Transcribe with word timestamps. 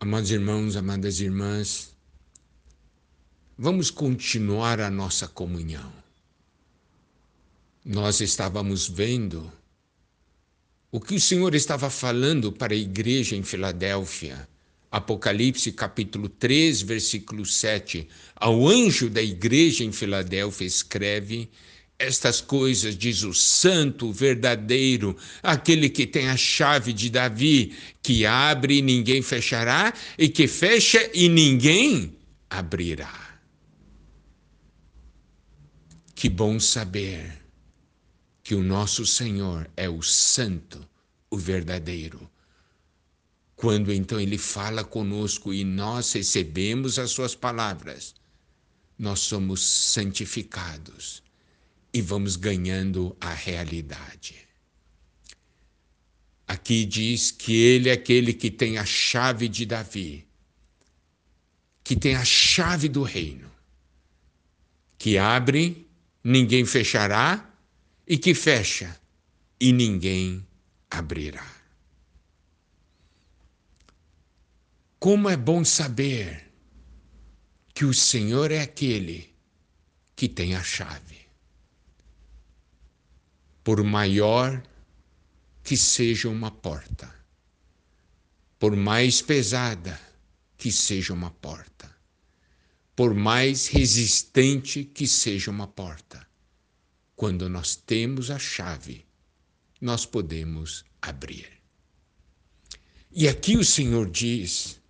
Amados 0.00 0.30
irmãos, 0.30 0.76
amadas 0.76 1.18
irmãs, 1.18 1.92
vamos 3.58 3.90
continuar 3.90 4.78
a 4.78 4.88
nossa 4.88 5.26
comunhão. 5.26 5.92
Nós 7.84 8.20
estávamos 8.20 8.86
vendo 8.86 9.52
o 10.92 11.00
que 11.00 11.16
o 11.16 11.20
Senhor 11.20 11.52
estava 11.52 11.90
falando 11.90 12.52
para 12.52 12.74
a 12.74 12.76
igreja 12.76 13.34
em 13.34 13.42
Filadélfia. 13.42 14.48
Apocalipse 14.88 15.72
capítulo 15.72 16.28
3, 16.28 16.80
versículo 16.82 17.44
7. 17.44 18.08
Ao 18.36 18.68
anjo 18.68 19.10
da 19.10 19.20
igreja 19.20 19.82
em 19.82 19.90
Filadélfia 19.90 20.64
escreve: 20.64 21.50
Estas 21.98 22.40
coisas 22.40 22.96
diz 22.96 23.24
o 23.24 23.34
santo, 23.34 24.12
verdadeiro, 24.12 25.16
aquele 25.42 25.90
que 25.90 26.06
tem 26.06 26.28
a 26.28 26.36
chave 26.36 26.92
de 26.92 27.10
Davi, 27.10 27.76
que 28.00 28.24
abre 28.24 28.78
e 28.78 28.82
ninguém 28.82 29.20
fechará, 29.20 29.92
e 30.16 30.28
que 30.28 30.46
fecha 30.46 31.10
e 31.12 31.28
ninguém 31.28 32.16
abrirá. 32.48 33.40
Que 36.14 36.28
bom 36.28 36.60
saber 36.60 37.42
que 38.44 38.54
o 38.54 38.62
nosso 38.62 39.04
Senhor 39.04 39.68
é 39.76 39.88
o 39.88 40.00
Santo, 40.00 40.88
o 41.28 41.36
verdadeiro. 41.36 42.30
Quando 43.56 43.92
então 43.92 44.20
ele 44.20 44.38
fala 44.38 44.84
conosco 44.84 45.52
e 45.52 45.64
nós 45.64 46.12
recebemos 46.12 46.96
as 46.96 47.10
suas 47.10 47.34
palavras, 47.34 48.14
nós 48.96 49.18
somos 49.18 49.60
santificados 49.62 51.26
e 51.98 52.00
vamos 52.00 52.36
ganhando 52.36 53.16
a 53.20 53.34
realidade. 53.34 54.36
Aqui 56.46 56.84
diz 56.84 57.32
que 57.32 57.52
ele 57.52 57.88
é 57.88 57.92
aquele 57.92 58.32
que 58.32 58.52
tem 58.52 58.78
a 58.78 58.84
chave 58.84 59.48
de 59.48 59.66
Davi, 59.66 60.24
que 61.82 61.96
tem 61.96 62.14
a 62.14 62.24
chave 62.24 62.88
do 62.88 63.02
reino, 63.02 63.50
que 64.96 65.18
abre 65.18 65.88
ninguém 66.22 66.64
fechará, 66.64 67.44
e 68.06 68.16
que 68.16 68.32
fecha, 68.32 68.98
e 69.60 69.72
ninguém 69.72 70.46
abrirá. 70.88 71.52
Como 75.00 75.28
é 75.28 75.36
bom 75.36 75.64
saber 75.64 76.50
que 77.74 77.84
o 77.84 77.92
Senhor 77.92 78.52
é 78.52 78.60
aquele 78.60 79.34
que 80.14 80.28
tem 80.28 80.54
a 80.54 80.62
chave. 80.62 81.27
Por 83.68 83.84
maior 83.84 84.62
que 85.62 85.76
seja 85.76 86.30
uma 86.30 86.50
porta, 86.50 87.14
por 88.58 88.74
mais 88.74 89.20
pesada 89.20 90.00
que 90.56 90.72
seja 90.72 91.12
uma 91.12 91.30
porta, 91.30 91.94
por 92.96 93.12
mais 93.12 93.66
resistente 93.66 94.84
que 94.84 95.06
seja 95.06 95.50
uma 95.50 95.66
porta. 95.66 96.26
Quando 97.14 97.46
nós 97.50 97.76
temos 97.76 98.30
a 98.30 98.38
chave, 98.38 99.04
nós 99.78 100.06
podemos 100.06 100.82
abrir. 101.02 101.60
E 103.12 103.28
aqui 103.28 103.54
o 103.58 103.64
Senhor 103.66 104.08
diz 104.08 104.80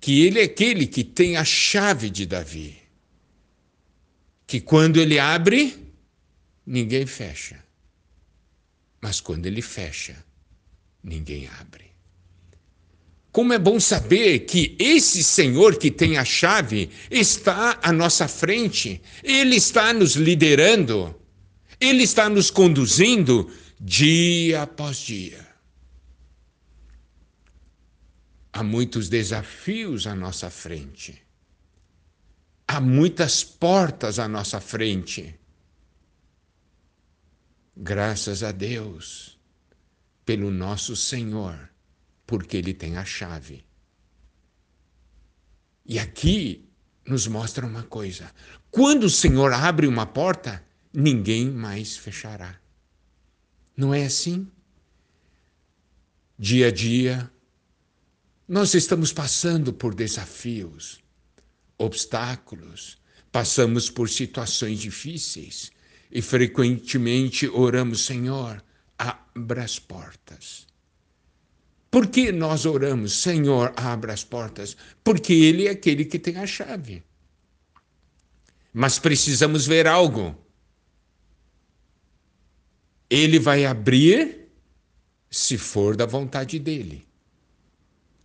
que 0.00 0.22
Ele 0.22 0.40
é 0.40 0.44
aquele 0.44 0.86
que 0.86 1.04
tem 1.04 1.36
a 1.36 1.44
chave 1.44 2.08
de 2.08 2.24
Davi, 2.24 2.74
que 4.46 4.62
quando 4.62 4.98
Ele 4.98 5.18
abre, 5.18 5.92
ninguém 6.64 7.04
fecha, 7.04 7.61
mas 9.02 9.20
quando 9.20 9.46
Ele 9.46 9.60
fecha, 9.60 10.24
ninguém 11.02 11.48
abre. 11.60 11.90
Como 13.32 13.52
é 13.52 13.58
bom 13.58 13.80
saber 13.80 14.40
que 14.40 14.76
esse 14.78 15.24
Senhor 15.24 15.76
que 15.76 15.90
tem 15.90 16.18
a 16.18 16.24
chave 16.24 16.90
está 17.10 17.80
à 17.82 17.92
nossa 17.92 18.28
frente, 18.28 19.02
Ele 19.24 19.56
está 19.56 19.92
nos 19.92 20.14
liderando, 20.14 21.14
Ele 21.80 22.04
está 22.04 22.28
nos 22.28 22.50
conduzindo 22.50 23.50
dia 23.80 24.62
após 24.62 24.98
dia. 24.98 25.44
Há 28.52 28.62
muitos 28.62 29.08
desafios 29.08 30.06
à 30.06 30.14
nossa 30.14 30.50
frente, 30.50 31.20
há 32.68 32.80
muitas 32.80 33.42
portas 33.42 34.18
à 34.18 34.28
nossa 34.28 34.60
frente. 34.60 35.34
Graças 37.76 38.42
a 38.42 38.52
Deus 38.52 39.38
pelo 40.24 40.50
nosso 40.50 40.94
Senhor 40.94 41.70
porque 42.26 42.56
ele 42.56 42.74
tem 42.74 42.96
a 42.96 43.04
chave. 43.04 43.64
E 45.84 45.98
aqui 45.98 46.68
nos 47.06 47.26
mostra 47.26 47.66
uma 47.66 47.82
coisa: 47.82 48.30
quando 48.70 49.04
o 49.04 49.10
Senhor 49.10 49.52
abre 49.52 49.86
uma 49.86 50.06
porta, 50.06 50.64
ninguém 50.92 51.50
mais 51.50 51.96
fechará. 51.96 52.60
Não 53.76 53.92
é 53.92 54.04
assim? 54.04 54.46
Dia 56.38 56.68
a 56.68 56.70
dia, 56.70 57.30
nós 58.46 58.74
estamos 58.74 59.12
passando 59.12 59.72
por 59.72 59.94
desafios, 59.94 61.02
obstáculos, 61.78 63.00
passamos 63.30 63.88
por 63.88 64.10
situações 64.10 64.78
difíceis 64.78 65.70
e 66.12 66.20
frequentemente 66.20 67.48
oramos, 67.48 68.04
Senhor, 68.04 68.62
abra 68.98 69.64
as 69.64 69.78
portas. 69.78 70.66
Por 71.90 72.06
que 72.06 72.30
nós 72.30 72.66
oramos, 72.66 73.14
Senhor, 73.14 73.72
abra 73.76 74.12
as 74.12 74.22
portas? 74.22 74.76
Porque 75.02 75.32
Ele 75.32 75.66
é 75.66 75.70
aquele 75.70 76.04
que 76.04 76.18
tem 76.18 76.36
a 76.36 76.46
chave. 76.46 77.02
Mas 78.72 78.98
precisamos 78.98 79.66
ver 79.66 79.86
algo. 79.86 80.36
Ele 83.10 83.38
vai 83.38 83.66
abrir 83.66 84.48
se 85.30 85.58
for 85.58 85.96
da 85.96 86.06
vontade 86.06 86.58
dele. 86.58 87.06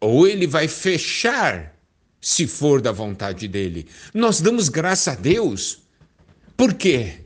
Ou 0.00 0.28
ele 0.28 0.46
vai 0.46 0.68
fechar 0.68 1.76
se 2.20 2.46
for 2.46 2.80
da 2.80 2.92
vontade 2.92 3.48
dele. 3.48 3.88
Nós 4.14 4.40
damos 4.40 4.68
graça 4.68 5.12
a 5.12 5.14
Deus. 5.16 5.82
Por 6.56 6.74
quê? 6.74 7.25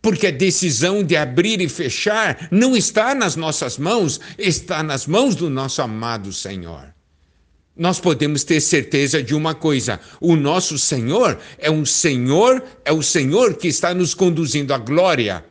Porque 0.00 0.28
a 0.28 0.30
decisão 0.30 1.02
de 1.02 1.16
abrir 1.16 1.60
e 1.60 1.68
fechar 1.68 2.48
não 2.50 2.76
está 2.76 3.14
nas 3.14 3.36
nossas 3.36 3.78
mãos, 3.78 4.20
está 4.38 4.82
nas 4.82 5.06
mãos 5.06 5.34
do 5.34 5.50
nosso 5.50 5.82
amado 5.82 6.32
Senhor. 6.32 6.94
Nós 7.76 8.00
podemos 8.00 8.42
ter 8.42 8.60
certeza 8.60 9.22
de 9.22 9.34
uma 9.34 9.54
coisa: 9.54 10.00
o 10.20 10.34
nosso 10.34 10.78
Senhor 10.78 11.38
é 11.58 11.70
um 11.70 11.84
Senhor, 11.84 12.62
é 12.84 12.92
o 12.92 13.02
Senhor 13.02 13.54
que 13.54 13.68
está 13.68 13.94
nos 13.94 14.14
conduzindo 14.14 14.74
à 14.74 14.78
glória. 14.78 15.44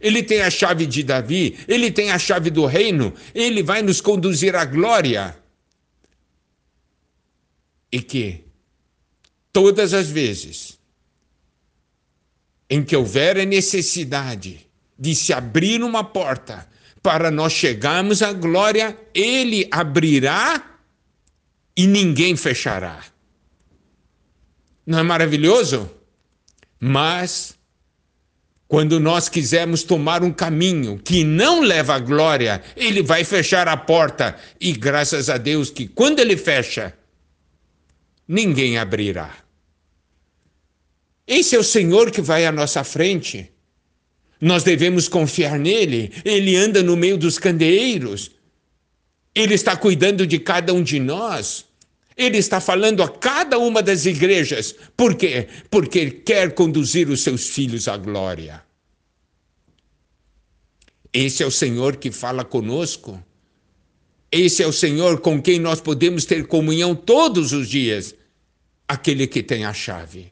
Ele 0.00 0.22
tem 0.22 0.42
a 0.42 0.50
chave 0.50 0.84
de 0.86 1.02
Davi, 1.02 1.58
ele 1.68 1.90
tem 1.90 2.10
a 2.10 2.18
chave 2.18 2.50
do 2.50 2.66
reino, 2.66 3.12
ele 3.34 3.62
vai 3.62 3.82
nos 3.82 4.00
conduzir 4.00 4.54
à 4.56 4.64
glória. 4.64 5.36
E 7.90 8.00
que 8.00 8.44
todas 9.52 9.92
as 9.92 10.08
vezes 10.08 10.78
em 12.72 12.82
que 12.82 12.96
houver 12.96 13.38
a 13.38 13.44
necessidade 13.44 14.66
de 14.98 15.14
se 15.14 15.30
abrir 15.30 15.82
uma 15.82 16.02
porta 16.02 16.66
para 17.02 17.30
nós 17.30 17.52
chegarmos 17.52 18.22
à 18.22 18.32
glória, 18.32 18.98
ele 19.12 19.68
abrirá 19.70 20.78
e 21.76 21.86
ninguém 21.86 22.34
fechará. 22.34 23.04
Não 24.86 25.00
é 25.00 25.02
maravilhoso? 25.02 25.90
Mas, 26.80 27.54
quando 28.66 28.98
nós 28.98 29.28
quisermos 29.28 29.82
tomar 29.82 30.22
um 30.22 30.32
caminho 30.32 30.98
que 30.98 31.24
não 31.24 31.60
leva 31.60 31.96
à 31.96 31.98
glória, 31.98 32.62
ele 32.74 33.02
vai 33.02 33.22
fechar 33.22 33.68
a 33.68 33.76
porta. 33.76 34.34
E 34.58 34.72
graças 34.72 35.28
a 35.28 35.36
Deus 35.36 35.68
que 35.68 35.86
quando 35.86 36.20
ele 36.20 36.38
fecha, 36.38 36.94
ninguém 38.26 38.78
abrirá. 38.78 39.42
Esse 41.34 41.56
é 41.56 41.58
o 41.58 41.64
Senhor 41.64 42.10
que 42.10 42.20
vai 42.20 42.44
à 42.44 42.52
nossa 42.52 42.84
frente. 42.84 43.50
Nós 44.38 44.62
devemos 44.62 45.08
confiar 45.08 45.58
nele. 45.58 46.12
Ele 46.26 46.54
anda 46.54 46.82
no 46.82 46.94
meio 46.94 47.16
dos 47.16 47.38
candeeiros. 47.38 48.32
Ele 49.34 49.54
está 49.54 49.74
cuidando 49.74 50.26
de 50.26 50.38
cada 50.38 50.74
um 50.74 50.82
de 50.82 51.00
nós. 51.00 51.64
Ele 52.18 52.36
está 52.36 52.60
falando 52.60 53.02
a 53.02 53.08
cada 53.08 53.58
uma 53.58 53.82
das 53.82 54.04
igrejas. 54.04 54.74
Por 54.94 55.14
quê? 55.14 55.48
Porque 55.70 56.00
ele 56.00 56.10
quer 56.10 56.52
conduzir 56.52 57.08
os 57.08 57.22
seus 57.22 57.48
filhos 57.48 57.88
à 57.88 57.96
glória. 57.96 58.62
Esse 61.14 61.42
é 61.42 61.46
o 61.46 61.50
Senhor 61.50 61.96
que 61.96 62.10
fala 62.10 62.44
conosco. 62.44 63.18
Esse 64.30 64.62
é 64.62 64.66
o 64.66 64.72
Senhor 64.72 65.18
com 65.22 65.40
quem 65.40 65.58
nós 65.58 65.80
podemos 65.80 66.26
ter 66.26 66.46
comunhão 66.46 66.94
todos 66.94 67.54
os 67.54 67.70
dias. 67.70 68.14
Aquele 68.86 69.26
que 69.26 69.42
tem 69.42 69.64
a 69.64 69.72
chave 69.72 70.30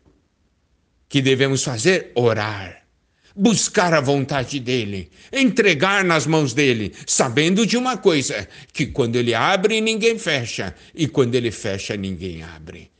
que 1.10 1.20
devemos 1.20 1.62
fazer? 1.62 2.12
Orar. 2.14 2.80
buscar 3.34 3.94
a 3.94 4.00
vontade 4.00 4.58
dele, 4.60 5.10
entregar 5.32 6.04
nas 6.04 6.26
mãos 6.26 6.52
dele, 6.52 6.92
sabendo 7.06 7.66
de 7.66 7.76
uma 7.76 7.96
coisa: 7.96 8.48
que 8.72 8.86
quando 8.86 9.16
ele 9.16 9.34
abre, 9.34 9.80
ninguém 9.80 10.18
fecha, 10.18 10.74
e 10.94 11.06
quando 11.08 11.34
ele 11.34 11.50
fecha, 11.50 11.96
ninguém 11.96 12.42
abre. 12.42 12.90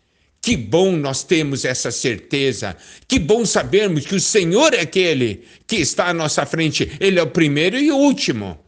Que 0.43 0.57
bom 0.57 0.97
nós 0.97 1.23
temos 1.23 1.65
essa 1.67 1.91
certeza. 1.91 2.77
Que 3.07 3.19
bom 3.19 3.45
sabermos 3.45 4.07
que 4.07 4.15
o 4.15 4.21
Senhor 4.21 4.73
é 4.73 4.81
aquele 4.81 5.45
que 5.67 5.77
está 5.77 6.09
à 6.09 6.15
nossa 6.15 6.47
frente. 6.47 6.91
Ele 6.99 7.19
é 7.19 7.23
o 7.23 7.31
primeiro 7.31 7.77
e 7.77 7.93
o 7.93 7.97
último. 7.97 8.59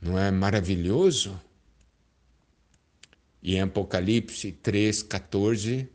Não 0.00 0.16
é 0.18 0.30
maravilhoso? 0.30 1.38
E 3.42 3.56
em 3.56 3.60
Apocalipse 3.60 4.52
3, 4.52 5.02
14, 5.02 5.88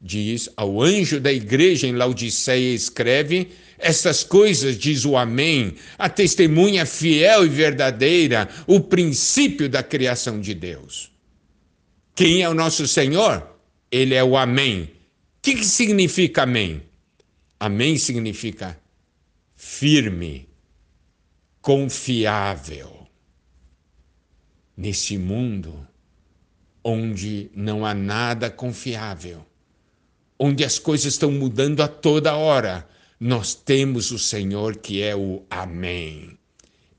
diz: 0.00 0.48
Ao 0.56 0.80
anjo 0.80 1.20
da 1.20 1.32
igreja 1.32 1.86
em 1.86 1.92
Laodiceia 1.92 2.74
escreve: 2.74 3.50
Essas 3.78 4.22
coisas 4.22 4.78
diz 4.78 5.04
o 5.04 5.16
Amém, 5.16 5.74
a 5.98 6.08
testemunha 6.08 6.86
fiel 6.86 7.44
e 7.44 7.48
verdadeira, 7.48 8.48
o 8.66 8.80
princípio 8.80 9.68
da 9.68 9.82
criação 9.82 10.40
de 10.40 10.54
Deus. 10.54 11.10
Quem 12.14 12.42
é 12.42 12.48
o 12.48 12.54
nosso 12.54 12.86
Senhor? 12.86 13.46
Ele 13.90 14.14
é 14.14 14.22
o 14.22 14.36
Amém. 14.36 14.82
O 14.82 14.88
que, 15.42 15.54
que 15.54 15.64
significa 15.64 16.42
Amém? 16.42 16.82
Amém 17.58 17.98
significa 17.98 18.78
firme, 19.56 20.48
confiável. 21.60 23.06
Nesse 24.76 25.18
mundo 25.18 25.86
onde 26.82 27.50
não 27.54 27.84
há 27.84 27.94
nada 27.94 28.50
confiável, 28.50 29.44
onde 30.38 30.64
as 30.64 30.78
coisas 30.78 31.12
estão 31.12 31.30
mudando 31.30 31.82
a 31.82 31.88
toda 31.88 32.34
hora, 32.34 32.88
nós 33.18 33.54
temos 33.54 34.10
o 34.10 34.18
Senhor 34.18 34.76
que 34.76 35.02
é 35.02 35.14
o 35.14 35.44
Amém. 35.50 36.38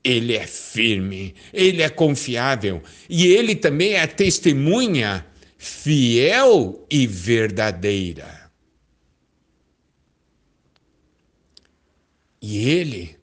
Ele 0.04 0.36
é 0.36 0.46
firme, 0.46 1.34
ele 1.52 1.82
é 1.82 1.88
confiável 1.88 2.82
e 3.08 3.26
ele 3.26 3.54
também 3.54 3.94
é 3.94 4.06
testemunha 4.06 5.24
fiel 5.58 6.84
e 6.90 7.06
verdadeira. 7.06 8.50
E 12.40 12.68
ele 12.68 13.16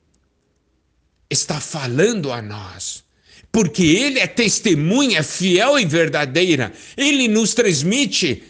está 1.28 1.60
falando 1.60 2.32
a 2.32 2.40
nós, 2.40 3.04
porque 3.52 3.82
ele 3.82 4.18
é 4.18 4.26
testemunha 4.26 5.22
fiel 5.22 5.78
e 5.78 5.84
verdadeira. 5.84 6.72
Ele 6.96 7.28
nos 7.28 7.54
transmite 7.54 8.42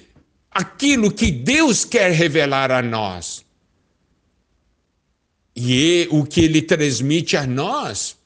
aquilo 0.51 1.11
que 1.11 1.31
Deus 1.31 1.85
quer 1.85 2.13
revelar 2.13 2.71
a 2.71 2.83
nós. 2.83 3.45
E 5.55 6.07
o 6.11 6.25
que 6.25 6.41
ele 6.41 6.63
transmite 6.63 7.37
a 7.37 7.47
nós 7.47 8.19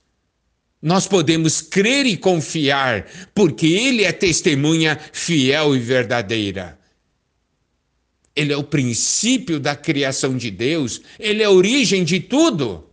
nós 0.85 1.07
podemos 1.07 1.63
crer 1.63 2.05
e 2.05 2.15
confiar, 2.15 3.11
porque 3.35 3.67
Ele 3.67 4.05
é 4.05 4.13
testemunha 4.13 5.01
fiel 5.15 5.75
e 5.75 5.79
verdadeira. 5.79 6.79
Ele 8.37 8.53
é 8.53 8.57
o 8.57 8.63
princípio 8.63 9.59
da 9.59 9.75
criação 9.75 10.37
de 10.37 10.51
Deus, 10.51 11.01
Ele 11.19 11.43
é 11.43 11.47
a 11.47 11.51
origem 11.51 12.05
de 12.05 12.21
tudo. 12.21 12.87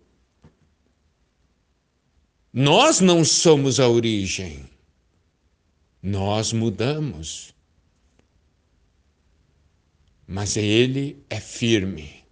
Nós 2.53 2.99
não 2.99 3.23
somos 3.23 3.79
a 3.79 3.87
origem, 3.87 4.69
nós 6.03 6.51
mudamos. 6.51 7.53
Mas 10.27 10.57
Ele 10.57 11.23
é 11.29 11.39
firme, 11.39 12.23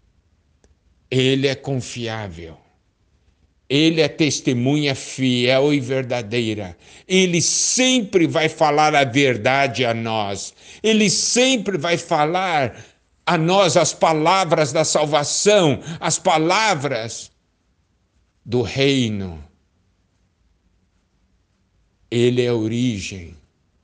Ele 1.10 1.48
é 1.48 1.56
confiável. 1.56 2.58
Ele 3.70 4.02
é 4.02 4.08
testemunha 4.08 4.96
fiel 4.96 5.72
e 5.72 5.80
verdadeira. 5.80 6.76
Ele 7.08 7.40
sempre 7.40 8.26
vai 8.26 8.50
falar 8.50 8.96
a 8.96 9.04
verdade 9.04 9.86
a 9.86 9.94
nós. 9.94 10.56
Ele 10.82 11.08
sempre 11.08 11.78
vai 11.78 11.96
falar 11.96 12.84
a 13.24 13.38
nós 13.38 13.78
as 13.78 13.94
palavras 13.94 14.74
da 14.74 14.84
salvação, 14.84 15.80
as 16.00 16.18
palavras 16.18 17.32
do 18.44 18.64
reino. 18.64 19.49
Ele 22.10 22.42
é 22.42 22.48
a 22.48 22.56
origem 22.56 23.36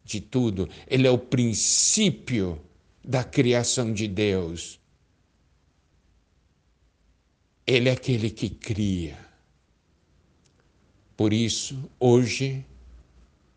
de 0.04 0.22
tudo. 0.22 0.70
Ele 0.88 1.08
é 1.08 1.12
o 1.12 1.18
princípio 1.18 2.62
da 3.04 3.24
criação 3.24 3.94
de 3.94 4.08
Deus. 4.08 4.80
Ele 7.68 7.90
é 7.90 7.92
aquele 7.92 8.30
que 8.30 8.50
cria. 8.50 9.18
Por 11.18 11.32
isso, 11.32 11.90
hoje, 12.00 12.66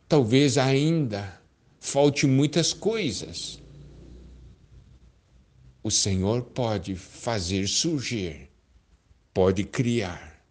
talvez 0.09 0.57
ainda 0.57 1.41
falte 1.81 2.27
muitas 2.27 2.73
coisas. 2.73 3.61
O 5.83 5.91
Senhor 5.91 6.43
pode 6.43 6.95
fazer 6.95 7.67
surgir, 7.67 8.51
pode 9.33 9.65
criar 9.65 10.45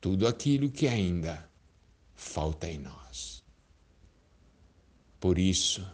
tudo 0.00 0.26
aquilo 0.26 0.70
que 0.70 0.88
ainda 0.88 1.48
falta 2.14 2.68
em 2.68 2.78
nós. 2.78 2.99
Por 5.20 5.38
isso, 5.38 5.86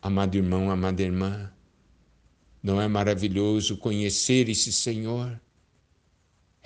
amado 0.00 0.36
irmão, 0.36 0.70
amada 0.70 1.02
irmã, 1.02 1.50
não 2.62 2.80
é 2.80 2.86
maravilhoso 2.86 3.78
conhecer 3.78 4.48
esse 4.48 4.72
Senhor? 4.72 5.40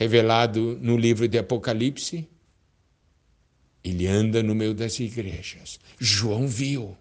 revelado 0.02 0.78
no 0.80 0.96
livro 0.96 1.28
de 1.28 1.38
Apocalipse, 1.38 2.28
ele 3.84 4.06
anda 4.06 4.42
no 4.42 4.54
meio 4.54 4.74
das 4.74 4.98
igrejas. 4.98 5.78
João 5.98 6.46
viu. 6.46 6.96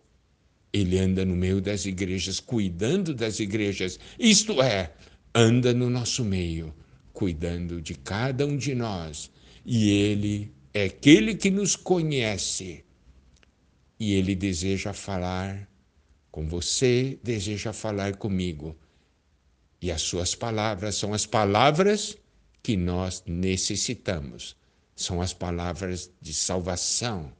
Ele 0.74 0.98
anda 1.00 1.26
no 1.26 1.36
meio 1.36 1.60
das 1.60 1.86
igrejas, 1.86 2.40
cuidando 2.40 3.14
das 3.14 3.40
igrejas. 3.40 4.00
Isto 4.18 4.62
é, 4.62 4.94
anda 5.34 5.74
no 5.74 5.90
nosso 5.90 6.24
meio, 6.24 6.74
cuidando 7.12 7.82
de 7.82 7.94
cada 7.96 8.46
um 8.46 8.56
de 8.56 8.74
nós. 8.74 9.32
E 9.66 9.90
ele 9.90 10.52
é 10.74 10.86
aquele 10.86 11.36
que 11.36 11.52
nos 11.52 11.76
conhece. 11.76 12.86
E 14.04 14.14
ele 14.14 14.34
deseja 14.34 14.94
falar 14.94 15.70
com 16.32 16.48
você, 16.48 17.20
deseja 17.22 17.72
falar 17.72 18.16
comigo. 18.16 18.76
E 19.80 19.92
as 19.92 20.02
suas 20.02 20.34
palavras 20.34 20.96
são 20.96 21.14
as 21.14 21.28
palavras 21.28 22.18
que 22.64 22.76
nós 22.76 23.22
necessitamos. 23.28 24.56
São 24.96 25.22
as 25.22 25.36
palavras 25.36 26.10
de 26.20 26.34
salvação, 26.34 27.32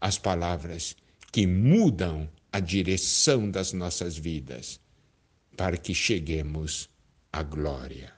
as 0.00 0.16
palavras 0.16 0.96
que 1.30 1.46
mudam 1.46 2.26
a 2.50 2.60
direção 2.60 3.50
das 3.50 3.74
nossas 3.74 4.16
vidas, 4.16 4.80
para 5.54 5.76
que 5.76 5.92
cheguemos 5.92 6.88
à 7.30 7.42
glória. 7.42 8.15